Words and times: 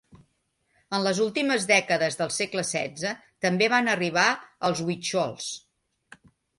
En 0.97 1.03
les 1.07 1.19
últimes 1.25 1.67
dècades 1.73 2.17
del 2.23 2.33
segle 2.39 2.65
XVI 2.71 3.13
també 3.49 3.71
van 3.77 3.95
arribar 3.97 4.27
els 4.71 4.85
huitxols. 4.89 5.57